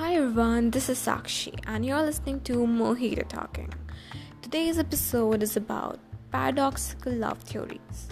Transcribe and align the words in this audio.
Hi 0.00 0.14
everyone, 0.14 0.70
this 0.70 0.88
is 0.88 0.98
Sakshi, 0.98 1.60
and 1.66 1.84
you're 1.84 2.00
listening 2.00 2.40
to 2.44 2.54
Mojito 2.66 3.28
Talking. 3.28 3.68
Today's 4.40 4.78
episode 4.78 5.42
is 5.42 5.58
about 5.58 5.98
paradoxical 6.32 7.12
love 7.12 7.40
theories. 7.40 8.08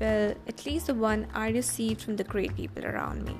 Well, 0.00 0.32
at 0.48 0.64
least 0.64 0.86
the 0.86 0.94
one 0.94 1.26
I 1.34 1.50
received 1.50 2.00
from 2.00 2.16
the 2.16 2.24
great 2.24 2.56
people 2.56 2.86
around 2.86 3.26
me. 3.26 3.36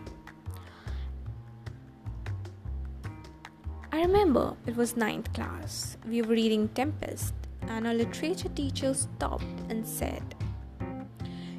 I 3.91 4.03
remember 4.03 4.59
it 4.67 4.77
was 4.77 4.95
ninth 4.95 5.33
class. 5.33 5.97
We 6.07 6.21
were 6.21 6.35
reading 6.35 6.69
Tempest, 6.69 7.33
and 7.62 7.87
our 7.87 7.95
literature 7.95 8.51
teacher 8.51 8.93
stopped 8.93 9.71
and 9.71 9.89
said, 9.89 10.35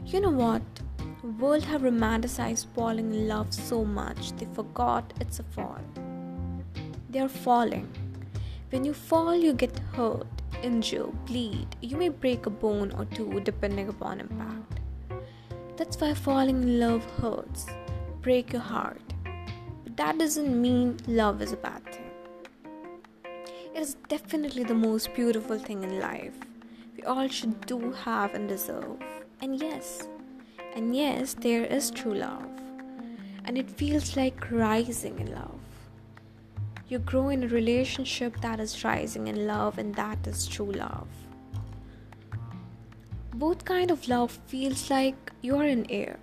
You 0.05 0.19
know 0.19 0.29
what? 0.29 0.61
The 1.23 1.29
world 1.29 1.63
have 1.63 1.81
romanticized 1.81 2.67
falling 2.75 3.11
in 3.11 3.27
love 3.27 3.51
so 3.55 3.83
much 3.83 4.33
they 4.33 4.45
forgot 4.53 5.13
it's 5.19 5.39
a 5.39 5.43
fall. 5.43 5.81
They 7.11 7.19
are 7.19 7.27
falling. 7.27 7.89
When 8.69 8.85
you 8.85 8.93
fall, 8.93 9.35
you 9.35 9.51
get 9.51 9.77
hurt, 9.93 10.27
injure, 10.63 11.07
bleed. 11.25 11.67
You 11.81 11.97
may 11.97 12.07
break 12.07 12.45
a 12.45 12.49
bone 12.49 12.93
or 12.93 13.03
two 13.03 13.41
depending 13.41 13.89
upon 13.89 14.21
impact. 14.21 14.79
That's 15.75 15.99
why 15.99 16.13
falling 16.13 16.63
in 16.63 16.79
love 16.79 17.03
hurts, 17.19 17.65
break 18.21 18.53
your 18.53 18.61
heart. 18.61 19.01
But 19.83 19.97
that 19.97 20.19
doesn't 20.19 20.61
mean 20.61 20.99
love 21.05 21.41
is 21.41 21.51
a 21.51 21.57
bad 21.57 21.83
thing. 21.91 22.11
It 23.75 23.81
is 23.81 23.95
definitely 24.07 24.63
the 24.63 24.73
most 24.73 25.13
beautiful 25.13 25.59
thing 25.59 25.83
in 25.83 25.99
life. 25.99 26.35
We 26.95 27.03
all 27.03 27.27
should 27.27 27.65
do 27.65 27.91
have 27.91 28.35
and 28.35 28.47
deserve. 28.47 28.99
And 29.41 29.59
yes, 29.59 30.07
and 30.75 30.95
yes, 30.95 31.33
there 31.33 31.65
is 31.65 31.91
true 31.91 32.13
love. 32.13 32.47
And 33.43 33.57
it 33.57 33.69
feels 33.69 34.15
like 34.15 34.49
rising 34.49 35.19
in 35.19 35.33
love. 35.35 35.59
You 36.91 36.99
grow 36.99 37.29
in 37.29 37.45
a 37.45 37.47
relationship 37.47 38.41
that 38.41 38.59
is 38.59 38.83
rising 38.83 39.29
in 39.29 39.47
love, 39.47 39.77
and 39.77 39.95
that 39.95 40.27
is 40.27 40.45
true 40.45 40.73
love. 40.73 41.07
Both 43.33 43.63
kind 43.63 43.91
of 43.91 44.09
love 44.09 44.37
feels 44.47 44.89
like 44.89 45.31
you're 45.41 45.63
in 45.63 45.89
air. 45.89 46.19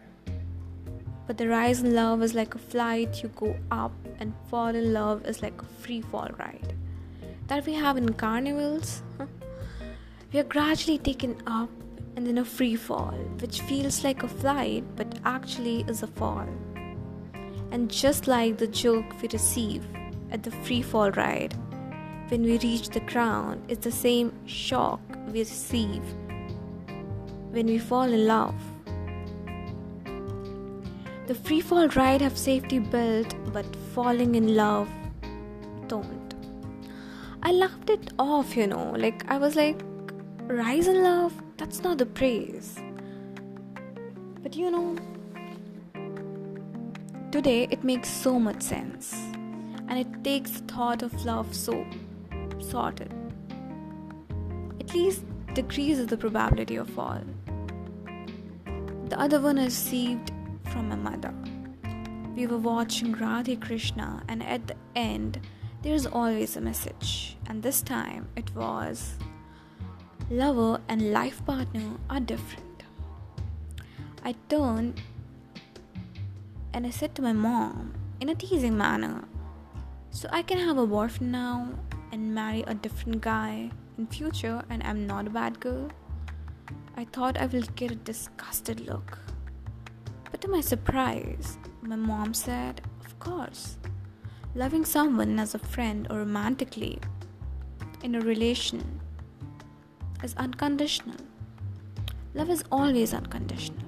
But 1.26 1.38
the 1.38 1.48
rise 1.48 1.80
in 1.80 1.94
love 1.94 2.22
is 2.22 2.34
like 2.34 2.54
a 2.54 2.58
flight, 2.58 3.22
you 3.22 3.30
go 3.30 3.56
up, 3.70 3.94
and 4.20 4.34
fall 4.50 4.74
in 4.74 4.92
love 4.92 5.24
is 5.24 5.40
like 5.40 5.58
a 5.62 5.64
free 5.64 6.02
fall 6.02 6.28
ride. 6.38 6.74
That 7.46 7.64
we 7.64 7.72
have 7.72 7.96
in 7.96 8.12
carnivals. 8.12 9.02
We 10.34 10.40
are 10.40 10.44
gradually 10.44 10.98
taken 10.98 11.40
up 11.46 11.70
and 12.14 12.26
then 12.26 12.36
a 12.36 12.44
free 12.44 12.76
fall, 12.76 13.16
which 13.40 13.62
feels 13.62 14.04
like 14.04 14.22
a 14.22 14.28
flight 14.28 14.84
but 14.96 15.18
actually 15.24 15.86
is 15.88 16.02
a 16.02 16.08
fall. 16.08 16.46
And 17.70 17.90
just 17.90 18.26
like 18.26 18.58
the 18.58 18.66
joke 18.66 19.22
we 19.22 19.28
receive 19.28 19.86
at 20.30 20.42
the 20.42 20.50
free 20.50 20.82
fall 20.82 21.10
ride, 21.12 21.54
when 22.28 22.42
we 22.42 22.58
reach 22.58 22.90
the 22.90 23.00
ground, 23.00 23.64
it's 23.68 23.84
the 23.84 23.92
same 23.92 24.32
shock 24.46 25.00
we 25.32 25.40
receive 25.40 26.02
when 27.50 27.66
we 27.66 27.78
fall 27.78 28.02
in 28.02 28.26
love. 28.26 28.54
The 31.26 31.34
free 31.34 31.60
fall 31.60 31.88
ride 31.88 32.20
have 32.20 32.36
safety 32.36 32.78
belt, 32.78 33.34
but 33.52 33.66
falling 33.94 34.34
in 34.34 34.54
love 34.54 34.88
don't. 35.86 36.34
I 37.42 37.52
laughed 37.52 37.90
it 37.90 38.12
off, 38.18 38.56
you 38.56 38.66
know, 38.66 38.92
like 38.96 39.24
I 39.28 39.38
was 39.38 39.56
like, 39.56 39.80
rise 40.46 40.86
in 40.86 41.02
love 41.02 41.32
that's 41.58 41.82
not 41.82 41.98
the 41.98 42.06
praise. 42.06 42.78
But 44.42 44.54
you 44.54 44.70
know, 44.70 44.96
today 47.30 47.66
it 47.70 47.82
makes 47.84 48.08
so 48.08 48.38
much 48.38 48.62
sense 48.62 49.14
and 49.88 49.98
it 49.98 50.24
takes 50.24 50.52
the 50.52 50.72
thought 50.72 51.02
of 51.02 51.24
love 51.24 51.54
so 51.54 51.86
sorted. 52.60 53.12
At 54.80 54.94
least 54.94 55.24
decreases 55.54 56.06
the 56.06 56.16
probability 56.16 56.76
of 56.76 56.88
fall. 56.90 57.22
The 59.08 59.18
other 59.18 59.40
one 59.40 59.58
I 59.58 59.64
received 59.64 60.32
from 60.70 60.88
my 60.88 60.96
mother. 60.96 61.34
We 62.36 62.46
were 62.46 62.58
watching 62.58 63.14
Radhe 63.14 63.60
Krishna, 63.60 64.22
and 64.28 64.42
at 64.42 64.66
the 64.68 64.76
end, 64.94 65.40
there's 65.82 66.06
always 66.06 66.56
a 66.56 66.60
message, 66.60 67.36
and 67.46 67.62
this 67.62 67.82
time 67.82 68.28
it 68.36 68.54
was 68.54 69.14
lover 70.30 70.80
and 70.88 71.12
life 71.12 71.44
partner 71.46 71.96
are 72.10 72.20
different. 72.20 72.82
I 74.24 74.34
turned 74.48 75.00
and 76.74 76.86
I 76.86 76.90
said 76.90 77.14
to 77.14 77.22
my 77.22 77.32
mom 77.32 77.94
in 78.20 78.28
a 78.28 78.34
teasing 78.34 78.76
manner, 78.76 79.24
So 80.18 80.28
I 80.32 80.42
can 80.42 80.58
have 80.58 80.78
a 80.78 80.84
boyfriend 80.84 81.30
now 81.30 81.68
and 82.10 82.34
marry 82.34 82.64
a 82.66 82.74
different 82.74 83.20
guy 83.20 83.70
in 83.98 84.08
future 84.08 84.64
and 84.68 84.82
I'm 84.82 85.06
not 85.06 85.28
a 85.28 85.30
bad 85.30 85.60
girl? 85.60 85.92
I 86.96 87.04
thought 87.04 87.38
I 87.38 87.46
will 87.46 87.62
get 87.76 87.92
a 87.92 87.94
disgusted 87.94 88.80
look. 88.80 89.16
But 90.28 90.40
to 90.40 90.48
my 90.48 90.60
surprise, 90.60 91.56
my 91.82 91.94
mom 91.94 92.34
said, 92.34 92.80
Of 93.06 93.16
course. 93.20 93.76
Loving 94.56 94.84
someone 94.84 95.38
as 95.38 95.54
a 95.54 95.60
friend 95.60 96.08
or 96.10 96.18
romantically 96.18 96.98
in 98.02 98.16
a 98.16 98.20
relation 98.20 99.00
is 100.24 100.34
unconditional. 100.34 101.22
Love 102.34 102.50
is 102.50 102.64
always 102.72 103.14
unconditional. 103.14 103.86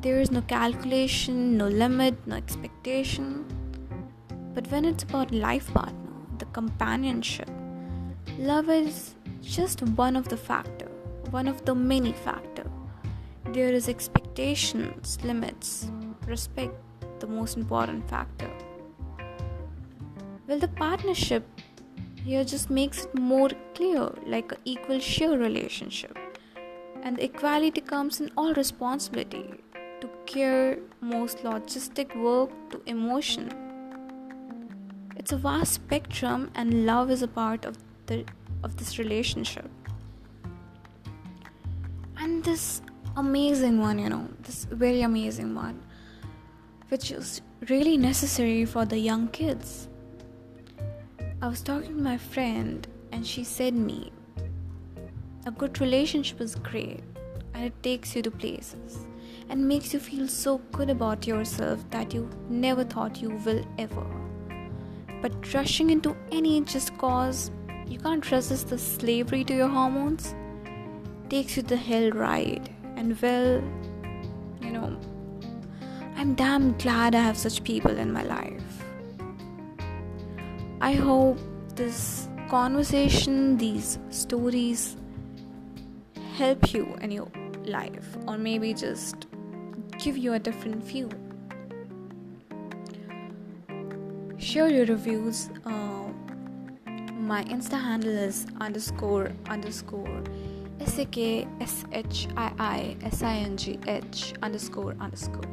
There 0.00 0.20
is 0.20 0.30
no 0.30 0.42
calculation, 0.42 1.58
no 1.58 1.66
limit, 1.66 2.24
no 2.24 2.36
expectation. 2.36 3.63
But 4.54 4.70
when 4.70 4.84
it's 4.84 5.02
about 5.02 5.32
life 5.32 5.72
partner, 5.74 6.12
the 6.38 6.44
companionship, 6.46 7.50
love 8.38 8.70
is 8.70 9.14
just 9.42 9.82
one 9.82 10.16
of 10.16 10.28
the 10.28 10.36
factor, 10.36 10.88
one 11.30 11.48
of 11.48 11.64
the 11.64 11.74
many 11.74 12.12
factor. 12.12 12.70
There 13.46 13.72
is 13.72 13.88
expectations, 13.88 15.18
limits, 15.24 15.90
respect, 16.26 16.74
the 17.20 17.26
most 17.26 17.56
important 17.56 18.08
factor. 18.08 18.50
Well, 20.46 20.58
the 20.58 20.68
partnership 20.68 21.44
here 22.24 22.44
just 22.44 22.70
makes 22.70 23.04
it 23.04 23.14
more 23.18 23.50
clear 23.74 24.10
like 24.26 24.52
an 24.52 24.58
equal 24.64 25.00
share 25.00 25.36
relationship 25.38 26.16
and 27.02 27.16
the 27.16 27.24
equality 27.24 27.80
comes 27.82 28.20
in 28.20 28.30
all 28.36 28.54
responsibility 28.54 29.54
to 30.00 30.08
care 30.26 30.78
most 31.00 31.38
logistic 31.38 32.16
work 32.16 32.50
to 32.70 32.80
emotion 32.86 33.63
it's 35.24 35.32
a 35.32 35.36
vast 35.38 35.72
spectrum 35.72 36.50
and 36.54 36.84
love 36.84 37.10
is 37.10 37.22
a 37.22 37.26
part 37.26 37.64
of 37.64 37.78
the 38.08 38.22
of 38.62 38.76
this 38.76 38.98
relationship 38.98 39.70
and 42.18 42.44
this 42.44 42.82
amazing 43.16 43.80
one 43.80 43.98
you 43.98 44.10
know 44.10 44.28
this 44.40 44.66
very 44.82 45.00
amazing 45.00 45.54
one 45.54 45.80
which 46.90 47.10
is 47.10 47.40
really 47.70 47.96
necessary 47.96 48.66
for 48.66 48.84
the 48.84 48.98
young 48.98 49.26
kids 49.28 49.88
I 51.40 51.48
was 51.48 51.62
talking 51.62 51.96
to 51.96 52.02
my 52.02 52.18
friend 52.18 52.86
and 53.10 53.26
she 53.26 53.44
said 53.44 53.72
me 53.72 54.12
a 55.46 55.50
good 55.50 55.80
relationship 55.80 56.42
is 56.42 56.54
great 56.56 57.00
and 57.54 57.64
it 57.64 57.82
takes 57.82 58.14
you 58.14 58.20
to 58.20 58.30
places 58.30 59.06
and 59.48 59.66
makes 59.66 59.94
you 59.94 60.00
feel 60.00 60.28
so 60.28 60.58
good 60.72 60.90
about 60.90 61.26
yourself 61.26 61.88
that 61.92 62.12
you 62.12 62.28
never 62.50 62.84
thought 62.84 63.22
you 63.22 63.30
will 63.46 63.64
ever. 63.78 64.23
But 65.24 65.54
rushing 65.54 65.88
into 65.88 66.14
any 66.30 66.60
just 66.60 66.98
cause 66.98 67.50
you 67.86 67.98
can't 67.98 68.30
resist 68.30 68.68
the 68.68 68.76
slavery 68.76 69.42
to 69.44 69.54
your 69.56 69.68
hormones 69.68 70.34
takes 71.30 71.56
you 71.56 71.62
the 71.62 71.78
hell 71.78 72.10
ride 72.10 72.68
and 72.96 73.18
well 73.22 73.62
you 74.60 74.70
know 74.70 74.98
I'm 76.14 76.34
damn 76.34 76.76
glad 76.76 77.14
I 77.14 77.22
have 77.22 77.38
such 77.38 77.64
people 77.64 77.96
in 77.96 78.12
my 78.12 78.22
life. 78.22 78.84
I 80.82 80.92
hope 80.92 81.38
this 81.74 82.28
conversation, 82.50 83.56
these 83.56 83.98
stories 84.10 84.98
help 86.36 86.74
you 86.74 86.96
in 87.00 87.10
your 87.10 87.30
life, 87.64 88.16
or 88.28 88.36
maybe 88.36 88.74
just 88.74 89.26
give 89.98 90.18
you 90.18 90.34
a 90.34 90.38
different 90.38 90.84
view. 90.84 91.08
Share 94.54 94.68
your 94.68 94.86
reviews. 94.86 95.50
Uh, 95.66 96.06
my 97.18 97.42
Insta 97.46 97.72
handle 97.72 98.16
is 98.16 98.46
underscore 98.60 99.32
underscore 99.48 100.22
S 100.78 100.96
A 100.98 101.06
K 101.06 101.48
S 101.60 101.84
H 101.90 102.28
I 102.36 102.52
I 102.60 102.96
S 103.02 103.24
I 103.24 103.34
N 103.34 103.56
G 103.56 103.80
H 103.88 104.32
underscore 104.44 104.94
underscore. 105.00 105.50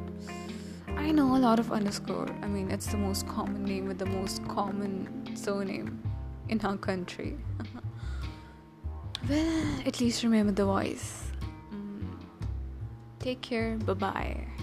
I 0.89 1.11
know 1.11 1.35
a 1.35 1.39
lot 1.39 1.57
of 1.57 1.71
underscore. 1.71 2.29
I 2.43 2.45
mean, 2.45 2.69
it's 2.69 2.91
the 2.91 2.97
most 2.97 3.27
common 3.27 3.63
name 3.65 3.87
with 3.87 3.97
the 3.97 4.05
most 4.05 4.47
common 4.47 5.35
surname 5.35 5.99
in 6.49 6.61
our 6.61 6.77
country. 6.77 7.39
well, 9.27 9.65
at 9.83 9.99
least 9.99 10.21
remember 10.21 10.51
the 10.51 10.65
voice. 10.65 11.23
Mm. 11.73 12.05
Take 13.17 13.41
care. 13.41 13.77
Bye 13.77 13.93
bye. 13.95 14.60